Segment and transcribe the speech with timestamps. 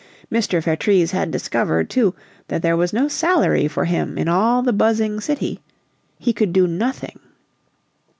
[0.31, 0.63] Mr.
[0.63, 2.15] Vertrees had discovered, too,
[2.47, 5.59] that there was no salary for him in all the buzzing city
[6.17, 7.19] he could do nothing.